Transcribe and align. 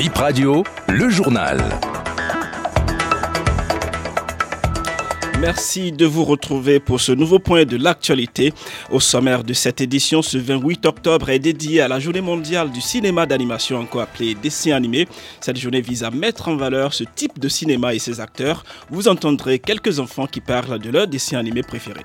Bip 0.00 0.16
Radio, 0.16 0.64
le 0.88 1.10
journal. 1.10 1.62
Merci 5.38 5.92
de 5.92 6.06
vous 6.06 6.24
retrouver 6.24 6.80
pour 6.80 7.02
ce 7.02 7.12
nouveau 7.12 7.38
point 7.38 7.66
de 7.66 7.76
l'actualité. 7.76 8.54
Au 8.90 8.98
sommaire 8.98 9.44
de 9.44 9.52
cette 9.52 9.82
édition, 9.82 10.22
ce 10.22 10.38
28 10.38 10.86
octobre 10.86 11.28
est 11.28 11.38
dédié 11.38 11.82
à 11.82 11.88
la 11.88 12.00
journée 12.00 12.22
mondiale 12.22 12.70
du 12.70 12.80
cinéma 12.80 13.26
d'animation, 13.26 13.78
encore 13.78 14.00
appelé 14.00 14.34
dessin 14.34 14.72
animé. 14.72 15.06
Cette 15.38 15.58
journée 15.58 15.82
vise 15.82 16.02
à 16.02 16.10
mettre 16.10 16.48
en 16.48 16.56
valeur 16.56 16.94
ce 16.94 17.04
type 17.04 17.38
de 17.38 17.50
cinéma 17.50 17.92
et 17.92 17.98
ses 17.98 18.20
acteurs. 18.20 18.64
Vous 18.88 19.06
entendrez 19.06 19.58
quelques 19.58 20.00
enfants 20.00 20.26
qui 20.26 20.40
parlent 20.40 20.78
de 20.78 20.88
leur 20.88 21.08
dessin 21.08 21.36
animé 21.36 21.62
préféré. 21.62 22.04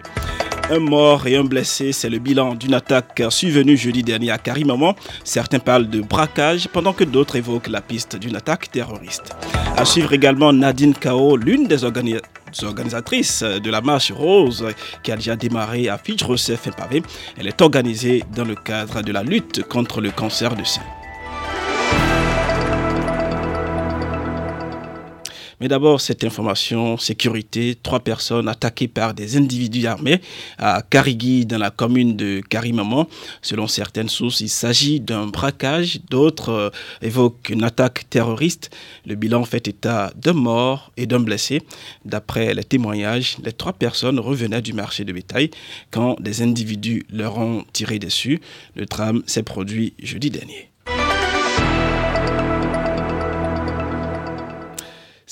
Un 0.72 0.80
mort 0.80 1.28
et 1.28 1.36
un 1.36 1.44
blessé, 1.44 1.92
c'est 1.92 2.10
le 2.10 2.18
bilan 2.18 2.56
d'une 2.56 2.74
attaque 2.74 3.22
survenue 3.30 3.78
jeudi 3.78 4.02
dernier 4.02 4.32
à 4.32 4.40
Karimamon. 4.40 4.96
Certains 5.24 5.60
parlent 5.60 5.88
de 5.88 6.02
braquage, 6.02 6.68
pendant 6.70 6.92
que 6.92 7.04
d'autres 7.04 7.36
évoquent 7.36 7.68
la 7.68 7.82
piste 7.82 8.16
d'une 8.16 8.36
attaque 8.36 8.72
terroriste. 8.72 9.36
À 9.78 9.86
suivre 9.86 10.14
également 10.14 10.52
Nadine 10.52 10.96
Kao, 10.96 11.38
l'une 11.38 11.68
des 11.68 11.84
organisations 11.84 12.32
organisatrice 12.64 13.44
de 13.44 13.70
la 13.70 13.82
marche 13.82 14.14
rose 14.14 14.66
qui 15.04 15.12
a 15.12 15.18
déjà 15.18 15.36
démarré 15.36 15.90
à 15.90 15.98
Fitch-Rossef 15.98 16.68
et 16.68 16.72
Pavé. 16.72 17.04
Elle 17.38 17.48
est 17.48 17.62
organisée 17.62 18.24
dans 18.34 18.46
le 18.46 18.56
cadre 18.56 19.02
de 19.02 19.12
la 19.12 19.24
lutte 19.24 19.64
contre 19.68 20.00
le 20.00 20.10
cancer 20.12 20.56
du 20.56 20.64
sein. 20.64 20.82
Mais 25.60 25.68
d'abord, 25.68 26.02
cette 26.02 26.24
information 26.24 26.98
sécurité, 26.98 27.78
trois 27.82 28.00
personnes 28.00 28.48
attaquées 28.48 28.88
par 28.88 29.14
des 29.14 29.38
individus 29.38 29.86
armés 29.86 30.22
à 30.58 30.82
Karigui, 30.82 31.46
dans 31.46 31.58
la 31.58 31.72
commune 31.72 32.16
de 32.16 32.42
Karimamon. 32.50 33.08
Selon 33.42 33.68
certaines 33.68 34.10
sources, 34.10 34.42
il 34.42 34.50
s'agit 34.50 35.00
d'un 35.00 35.28
braquage, 35.28 36.00
d'autres 36.10 36.50
euh, 36.50 36.70
évoquent 37.02 37.50
une 37.50 37.64
attaque 37.64 38.10
terroriste. 38.10 38.76
Le 39.06 39.16
bilan 39.16 39.44
fait 39.46 39.68
état 39.68 40.12
d'un 40.16 40.34
mort 40.34 40.92
et 40.98 41.06
d'un 41.06 41.20
blessé. 41.20 41.62
D'après 42.04 42.54
les 42.54 42.64
témoignages, 42.64 43.38
les 43.44 43.54
trois 43.54 43.74
personnes 43.74 44.20
revenaient 44.20 44.62
du 44.62 44.74
marché 44.74 45.06
de 45.06 45.14
bétail 45.14 45.52
quand 45.92 46.16
des 46.20 46.42
individus 46.42 47.06
leur 47.12 47.38
ont 47.38 47.64
tiré 47.74 48.00
dessus. 48.00 48.42
Le 48.76 48.86
drame 48.86 49.24
s'est 49.26 49.44
produit 49.44 49.94
jeudi 50.02 50.30
dernier. 50.30 50.75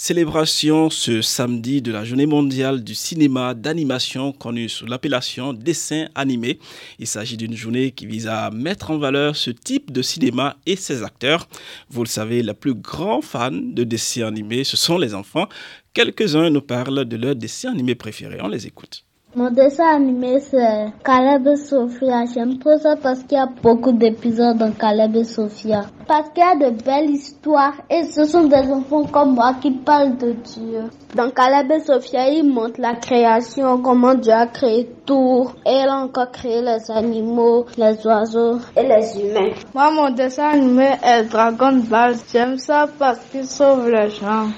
Célébration 0.05 0.89
ce 0.89 1.21
samedi 1.21 1.81
de 1.81 1.89
la 1.89 2.03
journée 2.03 2.25
mondiale 2.25 2.83
du 2.83 2.93
cinéma 2.93 3.53
d'animation 3.53 4.33
connue 4.33 4.67
sous 4.67 4.85
l'appellation 4.85 5.53
dessin 5.53 6.09
animé. 6.13 6.59
Il 6.99 7.07
s'agit 7.07 7.37
d'une 7.37 7.55
journée 7.55 7.91
qui 7.91 8.05
vise 8.05 8.27
à 8.27 8.51
mettre 8.51 8.91
en 8.91 8.97
valeur 8.97 9.37
ce 9.37 9.49
type 9.49 9.93
de 9.93 10.01
cinéma 10.01 10.57
et 10.65 10.75
ses 10.75 11.03
acteurs. 11.03 11.47
Vous 11.89 12.03
le 12.03 12.09
savez, 12.09 12.43
les 12.43 12.53
plus 12.53 12.73
grands 12.73 13.21
fans 13.21 13.49
de 13.53 13.85
dessins 13.85 14.27
animés, 14.27 14.65
ce 14.65 14.75
sont 14.75 14.97
les 14.97 15.15
enfants. 15.15 15.47
Quelques-uns 15.93 16.49
nous 16.49 16.59
parlent 16.59 17.05
de 17.05 17.15
leurs 17.15 17.37
dessins 17.37 17.71
animés 17.71 17.95
préférés. 17.95 18.41
On 18.41 18.49
les 18.49 18.67
écoute. 18.67 19.05
Mon 19.35 19.49
dessin 19.49 19.95
animé, 19.95 20.39
c'est 20.41 20.93
Caleb 21.03 21.47
et 21.47 21.55
Sophia. 21.55 22.23
J'aime 22.31 22.59
trop 22.59 22.77
ça 22.77 22.95
parce 22.95 23.23
qu'il 23.23 23.39
y 23.39 23.41
a 23.41 23.47
beaucoup 23.47 23.91
d'épisodes 23.91 24.59
dans 24.59 24.71
Caleb 24.73 25.15
et 25.15 25.23
Sophia. 25.23 25.85
Parce 26.07 26.29
qu'il 26.29 26.43
y 26.43 26.45
a 26.45 26.69
de 26.69 26.83
belles 26.83 27.09
histoires 27.09 27.73
et 27.89 28.03
ce 28.03 28.25
sont 28.25 28.43
des 28.43 28.71
enfants 28.71 29.05
comme 29.05 29.33
moi 29.33 29.55
qui 29.59 29.71
parlent 29.71 30.17
de 30.17 30.33
Dieu. 30.33 30.83
Dans 31.15 31.31
Caleb 31.31 31.71
et 31.71 31.79
Sophia, 31.79 32.29
ils 32.29 32.47
montrent 32.47 32.79
la 32.79 32.93
création, 32.93 33.81
comment 33.81 34.13
Dieu 34.13 34.33
a 34.33 34.45
créé 34.45 34.87
tout. 35.03 35.49
Et 35.65 35.81
il 35.81 35.87
a 35.89 36.03
encore 36.03 36.29
créé 36.29 36.61
les 36.61 36.91
animaux, 36.91 37.65
les 37.75 38.05
oiseaux 38.05 38.59
et 38.77 38.83
les 38.83 39.19
humains. 39.19 39.53
Moi, 39.73 39.89
mon 39.93 40.11
dessin 40.11 40.49
animé 40.49 40.91
est 41.03 41.23
Dragon 41.23 41.81
Ball. 41.89 42.13
J'aime 42.31 42.59
ça 42.59 42.85
parce 42.99 43.19
qu'il 43.31 43.47
sauve 43.47 43.89
les 43.89 44.11
gens. 44.11 44.49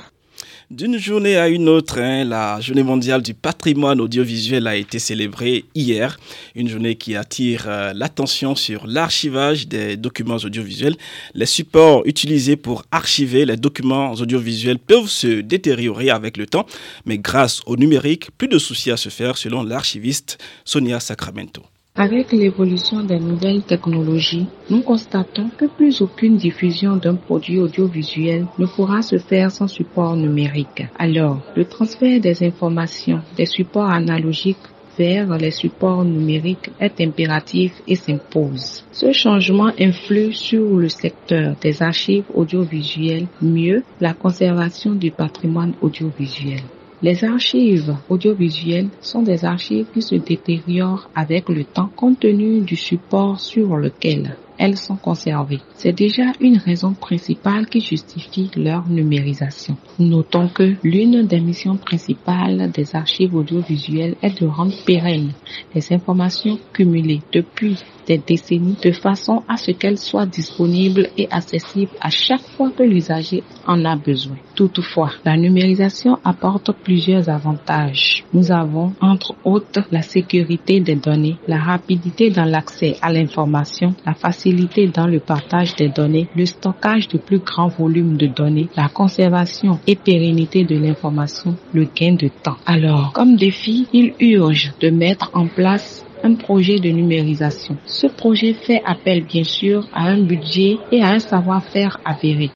D'une 0.72 0.98
journée 0.98 1.38
à 1.38 1.48
une 1.48 1.70
autre, 1.70 2.00
hein, 2.00 2.24
la 2.24 2.60
journée 2.60 2.82
mondiale 2.82 3.22
du 3.22 3.36
patrimoine 3.36 4.02
audiovisuel 4.02 4.66
a 4.66 4.76
été 4.76 4.98
célébrée 4.98 5.66
hier. 5.76 6.18
Une 6.56 6.68
journée 6.68 6.96
qui 6.96 7.16
attire 7.16 7.66
euh, 7.68 7.94
l'attention 7.94 8.56
sur 8.56 8.88
l'archivage 8.88 9.68
des 9.68 9.96
documents 9.96 10.38
audiovisuels. 10.38 10.96
Les 11.36 11.46
supports 11.46 12.02
utilisés 12.08 12.56
pour 12.56 12.84
archiver 12.90 13.46
les 13.46 13.58
documents 13.58 14.14
audiovisuels 14.14 14.80
peuvent 14.80 15.08
se 15.08 15.42
détériorer 15.42 16.10
avec 16.10 16.36
le 16.36 16.48
temps, 16.48 16.66
mais 17.06 17.20
grâce 17.20 17.62
au 17.68 17.78
numérique, 17.78 18.32
plus 18.36 18.48
de 18.48 18.58
soucis 18.58 18.90
à 18.90 18.98
se 18.98 19.10
faire 19.10 19.38
selon 19.38 19.62
l'archiviste 19.62 20.40
Sonia 20.64 21.00
Sacramento. 21.00 21.62
Avec 21.98 22.34
l'évolution 22.34 23.04
des 23.04 23.20
nouvelles 23.20 23.64
technologies, 23.64 24.48
nous 24.70 24.82
constatons 24.82 25.50
que 25.58 25.64
plus 25.64 26.02
aucune 26.02 26.36
diffusion 26.36 26.98
d'un 26.98 27.16
produit 27.16 27.58
audiovisuel 27.58 28.48
ne 28.60 28.66
pourra 28.66 29.02
se 29.02 29.18
faire 29.18 29.50
sans 29.50 29.70
support 29.70 30.18
numérique. 30.18 30.84
Alors, 31.00 31.40
le 31.56 31.64
transfert 31.64 32.20
des 32.20 32.44
informations 32.44 33.22
des 33.38 33.46
supports 33.46 33.90
analogiques 33.90 34.58
vers 34.98 35.38
les 35.38 35.52
supports 35.52 36.04
numériques 36.04 36.70
est 36.82 37.00
impératif 37.00 37.72
et 37.88 37.96
s'impose. 37.96 38.84
Ce 38.92 39.14
changement 39.14 39.72
influe 39.80 40.34
sur 40.34 40.76
le 40.76 40.90
secteur 40.90 41.56
des 41.62 41.82
archives 41.82 42.26
audiovisuelles, 42.34 43.28
mieux 43.42 43.84
la 44.02 44.14
conservation 44.14 44.96
du 44.96 45.12
patrimoine 45.12 45.74
audiovisuel. 45.82 46.60
Les 47.02 47.26
archives 47.26 47.94
audiovisuelles 48.10 48.90
sont 49.02 49.22
des 49.22 49.44
archives 49.44 49.88
qui 49.94 50.02
se 50.02 50.16
détériorent 50.16 51.10
avec 51.14 51.50
le 51.50 51.66
temps 51.66 51.90
compte 51.96 52.20
tenu 52.20 52.62
du 52.62 52.76
support 52.76 53.40
sur 53.40 53.76
lequel 53.76 54.38
elles 54.58 54.78
sont 54.78 54.96
conservées. 54.96 55.60
C'est 55.76 55.94
déjà 55.94 56.32
une 56.40 56.58
raison 56.58 56.94
principale 56.94 57.68
qui 57.68 57.82
justifie 57.82 58.50
leur 58.56 58.88
numérisation. 58.88 59.78
Notons 60.00 60.48
que 60.48 60.76
l'une 60.84 61.26
des 61.28 61.40
missions 61.40 61.78
principales 61.78 62.72
des 62.72 62.96
archives 62.96 63.36
audiovisuelles 63.36 64.16
est 64.22 64.42
de 64.42 64.48
rendre 64.48 64.76
pérennes 64.86 65.34
les 65.74 65.94
informations 65.94 66.60
cumulées 66.74 67.22
depuis 67.32 67.78
des 68.08 68.20
décennies 68.20 68.78
de 68.84 68.92
façon 68.92 69.42
à 69.48 69.58
ce 69.58 69.72
qu'elles 69.72 69.98
soient 69.98 70.28
disponibles 70.28 71.10
et 71.18 71.28
accessibles 71.32 71.92
à 72.00 72.12
chaque 72.12 72.48
fois 72.56 72.70
que 72.70 72.84
l'usager 72.84 73.44
en 73.66 73.84
a 73.84 73.96
besoin. 73.96 74.36
Toutefois, 74.54 75.12
la 75.26 75.36
numérisation 75.36 76.20
apporte 76.24 76.72
plusieurs 76.84 77.30
avantages. 77.30 78.24
Nous 78.32 78.52
avons 78.52 78.94
entre 79.02 79.34
autres 79.44 79.82
la 79.92 80.04
sécurité 80.04 80.80
des 80.80 80.96
données, 80.96 81.38
la 81.48 81.58
rapidité 81.58 82.30
dans 82.30 82.46
l'accès 82.46 82.96
à 83.02 83.12
l'information, 83.12 83.96
la 84.06 84.14
facilité 84.14 84.45
dans 84.52 85.08
le 85.08 85.20
partage 85.20 85.76
des 85.76 85.90
données, 85.90 86.28
le 86.36 86.46
stockage 86.46 87.08
de 87.08 87.18
plus 87.18 87.40
grands 87.40 87.68
volumes 87.68 88.18
de 88.18 88.28
données, 88.28 88.70
la 88.76 88.90
conservation 88.90 89.80
et 89.88 89.96
pérennité 89.96 90.64
de 90.64 90.78
l'information, 90.78 91.56
le 91.74 91.86
gain 91.86 92.14
de 92.14 92.28
temps. 92.28 92.58
Alors, 92.66 93.12
comme 93.14 93.36
défi, 93.36 93.88
il 93.94 94.14
urge 94.20 94.74
de 94.80 94.90
mettre 94.90 95.32
en 95.34 95.48
place 95.48 96.06
un 96.24 96.36
projet 96.36 96.80
de 96.80 96.90
numérisation. 96.90 97.78
Ce 97.86 98.08
projet 98.08 98.54
fait 98.54 98.82
appel 98.86 99.24
bien 99.26 99.44
sûr 99.44 99.88
à 99.94 100.04
un 100.04 100.22
budget 100.22 100.78
et 100.92 101.02
à 101.02 101.10
un 101.10 101.20
savoir-faire 101.20 102.00
avéré. 102.06 102.52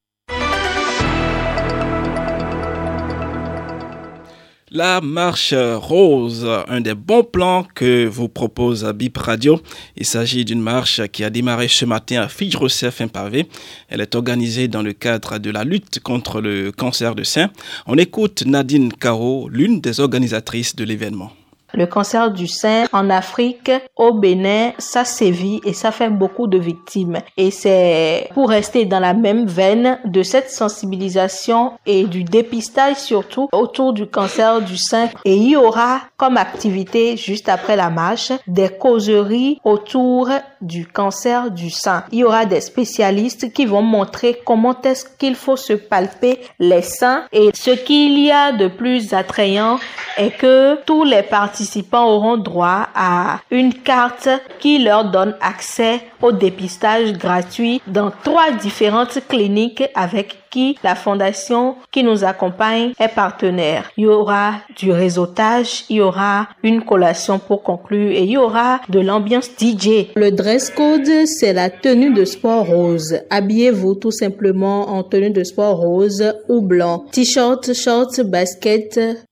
La 4.71 5.01
marche 5.01 5.55
rose, 5.55 6.47
un 6.67 6.79
des 6.79 6.93
bons 6.93 7.23
plans 7.23 7.65
que 7.73 8.05
vous 8.05 8.29
propose 8.29 8.85
BIP 8.93 9.17
Radio. 9.17 9.59
Il 9.97 10.05
s'agit 10.05 10.45
d'une 10.45 10.61
marche 10.61 11.01
qui 11.07 11.23
a 11.23 11.31
démarré 11.31 11.67
ce 11.67 11.85
matin 11.85 12.21
à 12.21 12.27
Fidj-Rossef 12.27 13.01
Pavé. 13.07 13.47
Elle 13.87 14.01
est 14.01 14.13
organisée 14.13 14.67
dans 14.67 14.83
le 14.83 14.93
cadre 14.93 15.39
de 15.39 15.49
la 15.49 15.63
lutte 15.63 15.99
contre 16.01 16.39
le 16.39 16.71
cancer 16.71 17.15
de 17.15 17.23
sein. 17.23 17.49
On 17.87 17.97
écoute 17.97 18.43
Nadine 18.45 18.93
Caro, 18.93 19.49
l'une 19.49 19.81
des 19.81 19.99
organisatrices 19.99 20.75
de 20.75 20.83
l'événement. 20.83 21.31
Le 21.73 21.85
cancer 21.85 22.31
du 22.31 22.47
sein 22.47 22.85
en 22.93 23.09
Afrique, 23.09 23.71
au 23.95 24.13
Bénin, 24.13 24.71
ça 24.77 25.05
sévit 25.05 25.61
et 25.65 25.73
ça 25.73 25.91
fait 25.91 26.09
beaucoup 26.09 26.47
de 26.47 26.57
victimes. 26.57 27.19
Et 27.37 27.51
c'est 27.51 28.29
pour 28.33 28.49
rester 28.49 28.85
dans 28.85 28.99
la 28.99 29.13
même 29.13 29.45
veine 29.45 29.99
de 30.05 30.23
cette 30.23 30.49
sensibilisation 30.49 31.73
et 31.85 32.05
du 32.05 32.23
dépistage 32.23 32.97
surtout 32.97 33.49
autour 33.51 33.93
du 33.93 34.07
cancer 34.07 34.61
du 34.61 34.77
sein. 34.77 35.09
Et 35.25 35.35
il 35.35 35.51
y 35.51 35.55
aura 35.55 36.01
comme 36.17 36.37
activité 36.37 37.17
juste 37.17 37.49
après 37.49 37.75
la 37.75 37.89
marche 37.89 38.31
des 38.47 38.69
causeries 38.69 39.59
autour 39.63 40.29
du 40.61 40.85
cancer 40.85 41.51
du 41.51 41.69
sein. 41.69 42.03
Il 42.11 42.19
y 42.19 42.23
aura 42.23 42.45
des 42.45 42.61
spécialistes 42.61 43.53
qui 43.53 43.65
vont 43.65 43.81
montrer 43.81 44.41
comment 44.45 44.79
est-ce 44.81 45.05
qu'il 45.17 45.35
faut 45.35 45.55
se 45.55 45.73
palper 45.73 46.39
les 46.59 46.81
seins 46.81 47.23
et 47.31 47.51
ce 47.53 47.71
qu'il 47.71 48.19
y 48.19 48.31
a 48.31 48.51
de 48.51 48.67
plus 48.67 49.13
attrayant 49.13 49.79
est 50.17 50.31
que 50.31 50.83
tous 50.85 51.03
les 51.03 51.23
parties 51.23 51.58
participants 51.59 52.07
auront 52.07 52.37
droit 52.37 52.87
à 52.95 53.41
une 53.51 53.73
carte 53.73 54.29
qui 54.59 54.79
leur 54.79 55.11
donne 55.11 55.35
accès 55.41 55.99
au 56.21 56.31
dépistage 56.31 57.11
gratuit 57.13 57.81
dans 57.85 58.11
trois 58.23 58.51
différentes 58.51 59.19
cliniques 59.27 59.83
avec 59.93 60.37
qui 60.49 60.77
la 60.83 60.95
fondation 60.95 61.75
qui 61.91 62.03
nous 62.03 62.23
accompagne 62.23 62.93
est 62.97 63.13
partenaire. 63.13 63.91
Il 63.97 64.05
y 64.05 64.07
aura 64.07 64.53
du 64.77 64.91
réseautage, 64.91 65.83
il 65.89 65.97
y 65.97 66.01
aura 66.01 66.47
une 66.63 66.83
collation 66.83 67.39
pour 67.39 67.61
conclure 67.61 68.11
et 68.11 68.23
il 68.23 68.31
y 68.31 68.37
aura 68.37 68.79
de 68.87 69.01
l'ambiance 69.01 69.49
DJ. 69.59 70.07
Le 70.15 70.31
dress 70.31 70.69
code, 70.69 71.09
c'est 71.25 71.53
la 71.53 71.69
tenue 71.69 72.13
de 72.13 72.23
sport 72.23 72.65
rose. 72.65 73.19
Habillez-vous 73.29 73.95
tout 73.95 74.11
simplement 74.11 74.89
en 74.89 75.03
tenue 75.03 75.31
de 75.31 75.43
sport 75.43 75.75
rose 75.75 76.33
ou 76.47 76.61
blanc. 76.61 77.05
T-shirt, 77.11 77.73
shorts, 77.73 78.23
basket, 78.23 79.27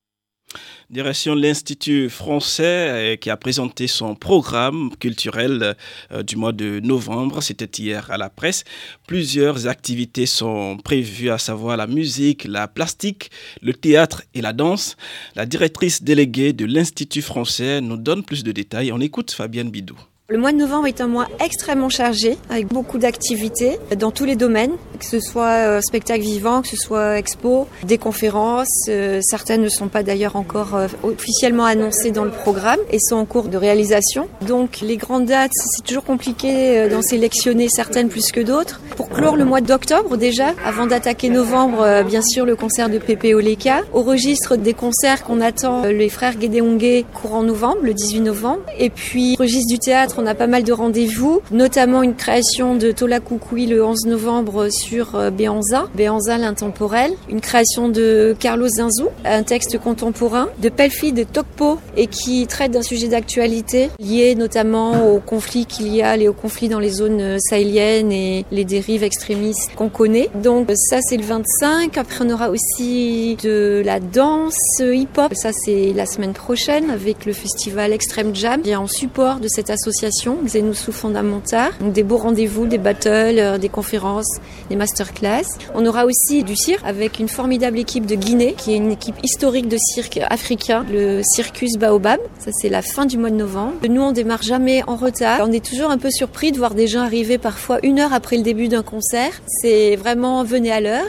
Direction 0.89 1.35
l'Institut 1.35 2.09
français 2.09 2.63
euh, 2.63 3.15
qui 3.17 3.29
a 3.29 3.35
présenté 3.35 3.87
son 3.87 4.15
programme 4.15 4.91
culturel 5.01 5.75
euh, 6.13 6.23
du 6.23 6.37
mois 6.37 6.53
de 6.53 6.79
novembre. 6.79 7.43
C'était 7.43 7.65
hier 7.65 8.09
à 8.09 8.15
la 8.15 8.29
presse. 8.29 8.63
Plusieurs 9.05 9.67
activités 9.67 10.25
sont 10.25 10.77
prévues, 10.77 11.29
à 11.29 11.39
savoir 11.39 11.75
la 11.75 11.87
musique, 11.87 12.45
la 12.45 12.69
plastique, 12.69 13.31
le 13.61 13.73
théâtre 13.73 14.23
et 14.33 14.39
la 14.39 14.53
danse. 14.53 14.95
La 15.35 15.45
directrice 15.45 16.03
déléguée 16.03 16.53
de 16.53 16.63
l'Institut 16.63 17.21
français 17.21 17.81
nous 17.81 17.97
donne 17.97 18.23
plus 18.23 18.45
de 18.45 18.53
détails. 18.53 18.93
On 18.93 19.01
écoute 19.01 19.31
Fabienne 19.31 19.69
Bidou. 19.69 19.97
Le 20.29 20.37
mois 20.37 20.51
de 20.51 20.57
novembre 20.57 20.87
est 20.87 20.99
un 20.99 21.07
mois 21.07 21.29
extrêmement 21.39 21.87
chargé, 21.87 22.37
avec 22.49 22.67
beaucoup 22.67 22.97
d'activités 22.97 23.79
dans 23.97 24.11
tous 24.11 24.25
les 24.25 24.35
domaines, 24.35 24.73
que 24.99 25.05
ce 25.05 25.21
soit 25.21 25.45
euh, 25.45 25.79
spectacle 25.79 26.19
vivant, 26.19 26.61
que 26.61 26.67
ce 26.67 26.75
soit 26.75 27.17
expo, 27.17 27.65
des 27.83 27.97
conférences. 27.97 28.67
Euh, 28.89 29.21
certaines 29.21 29.61
ne 29.61 29.69
sont 29.69 29.87
pas 29.87 30.03
d'ailleurs 30.03 30.35
encore 30.35 30.75
euh, 30.75 30.87
officiellement 31.03 31.63
annoncées 31.63 32.11
dans 32.11 32.25
le 32.25 32.31
programme 32.31 32.79
et 32.91 32.99
sont 32.99 33.15
en 33.15 33.23
cours 33.23 33.47
de 33.47 33.55
réalisation. 33.55 34.27
Donc 34.45 34.81
les 34.81 34.97
grandes 34.97 35.27
dates, 35.27 35.53
c'est 35.53 35.85
toujours 35.85 36.03
compliqué 36.03 36.89
d'en 36.89 37.01
sélectionner 37.01 37.69
certaines 37.69 38.09
plus 38.09 38.33
que 38.33 38.41
d'autres. 38.41 38.81
Pour 38.97 39.07
clore 39.07 39.37
le 39.37 39.45
mois 39.45 39.61
d'octobre 39.61 40.17
déjà, 40.17 40.55
avant 40.65 40.87
d'attaquer 40.87 41.29
novembre, 41.29 42.03
bien 42.05 42.21
sûr 42.21 42.45
le 42.45 42.57
concert 42.57 42.89
de 42.89 42.97
Pepe 42.97 43.33
Oleka. 43.33 43.83
Au 43.93 44.01
registre 44.01 44.57
des 44.57 44.73
concerts 44.73 45.23
qu'on 45.23 45.39
attend, 45.39 45.83
les 45.83 46.09
frères 46.09 46.35
Guédéongué 46.35 47.05
courant 47.13 47.43
novembre, 47.43 47.77
le 47.83 47.93
18 47.93 48.19
novembre. 48.19 48.63
Et 48.77 48.89
puis 48.89 49.37
registre 49.37 49.69
du 49.69 49.79
théâtre, 49.79 50.16
on 50.17 50.25
a 50.25 50.35
pas 50.35 50.47
mal 50.47 50.63
de 50.63 50.73
rendez-vous, 50.73 51.41
notamment 51.51 52.01
une 52.03 52.15
création 52.15 52.75
de 52.75 52.91
Tola 52.91 53.19
Koukoui 53.19 53.67
le 53.67 53.83
11 53.83 54.07
novembre 54.07 54.69
sur 54.69 55.15
euh, 55.15 55.29
Béanza, 55.29 55.87
Béanza 55.95 56.37
l'intemporel, 56.37 57.11
une 57.29 57.41
création 57.41 57.89
de 57.89 58.35
Carlos 58.39 58.67
Zinzou, 58.67 59.09
un 59.25 59.43
texte 59.43 59.77
contemporain, 59.77 60.49
de 60.61 60.69
Pelfi 60.69 61.13
de 61.13 61.23
Tokpo 61.23 61.77
et 61.95 62.07
qui 62.07 62.47
traite 62.47 62.71
d'un 62.71 62.81
sujet 62.81 63.07
d'actualité 63.07 63.89
lié 63.99 64.35
notamment 64.35 65.13
au 65.13 65.19
conflit 65.19 65.65
qu'il 65.65 65.93
y 65.93 66.01
a, 66.01 66.17
les 66.17 66.27
conflits 66.27 66.69
dans 66.69 66.79
les 66.79 66.89
zones 66.89 67.21
euh, 67.21 67.37
sahéliennes 67.39 68.11
et 68.11 68.45
les 68.51 68.65
dérives 68.65 69.03
extrémistes 69.03 69.71
qu'on 69.75 69.89
connaît. 69.89 70.29
Donc 70.35 70.69
ça 70.75 70.99
c'est 71.01 71.17
le 71.17 71.23
25. 71.23 71.97
Après 71.97 72.25
on 72.25 72.29
aura 72.29 72.49
aussi 72.49 73.37
de 73.43 73.81
la 73.85 73.99
danse 73.99 74.79
hip-hop. 74.79 75.33
Ça 75.35 75.51
c'est 75.53 75.93
la 75.93 76.05
semaine 76.05 76.33
prochaine 76.33 76.89
avec 76.89 77.25
le 77.25 77.33
festival 77.33 77.93
Extreme 77.93 78.33
Jam 78.35 78.61
est 78.65 78.75
en 78.75 78.87
support 78.87 79.39
de 79.39 79.47
cette 79.47 79.69
association 79.69 80.06
association 80.07 80.73
sous 80.73 80.91
Fondamental. 80.91 81.71
Donc 81.79 81.93
des 81.93 82.03
beaux 82.03 82.17
rendez-vous, 82.17 82.65
des 82.65 82.77
battles, 82.77 83.39
euh, 83.39 83.57
des 83.57 83.69
conférences, 83.69 84.39
des 84.69 84.75
masterclass. 84.75 85.45
On 85.75 85.85
aura 85.85 86.05
aussi 86.05 86.43
du 86.43 86.55
cirque 86.55 86.83
avec 86.85 87.19
une 87.19 87.27
formidable 87.27 87.79
équipe 87.79 88.05
de 88.05 88.15
Guinée 88.15 88.55
qui 88.57 88.73
est 88.73 88.77
une 88.77 88.91
équipe 88.91 89.15
historique 89.23 89.67
de 89.67 89.77
cirque 89.77 90.19
africain, 90.29 90.85
le 90.91 91.21
Circus 91.23 91.77
Baobab. 91.77 92.19
Ça 92.39 92.51
c'est 92.51 92.69
la 92.69 92.81
fin 92.81 93.05
du 93.05 93.17
mois 93.17 93.29
de 93.29 93.35
novembre. 93.35 93.75
Nous 93.87 94.01
on 94.01 94.11
démarre 94.11 94.41
jamais 94.41 94.83
en 94.87 94.95
retard. 94.95 95.39
On 95.41 95.51
est 95.51 95.63
toujours 95.63 95.89
un 95.89 95.97
peu 95.97 96.09
surpris 96.09 96.51
de 96.51 96.57
voir 96.57 96.73
des 96.73 96.87
gens 96.87 97.01
arriver 97.01 97.37
parfois 97.37 97.79
une 97.83 97.99
heure 97.99 98.13
après 98.13 98.37
le 98.37 98.43
début 98.43 98.67
d'un 98.67 98.83
concert. 98.83 99.31
C'est 99.61 99.95
vraiment 99.95 100.43
venez 100.43 100.71
à 100.71 100.81
l'heure. 100.81 101.07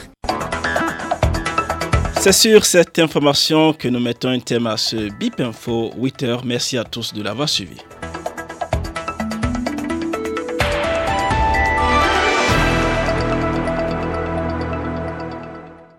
C'est 2.21 2.33
sur 2.33 2.65
cette 2.65 2.99
information 2.99 3.73
que 3.73 3.87
nous 3.89 4.01
mettons 4.01 4.29
un 4.29 4.41
thème 4.41 4.67
à 4.67 4.77
ce 4.77 5.09
BIP 5.19 5.41
Info 5.41 5.91
8h. 5.99 6.41
Merci 6.45 6.77
à 6.77 6.85
tous 6.85 7.15
de 7.15 7.23
l'avoir 7.23 7.49
suivi. 7.49 7.77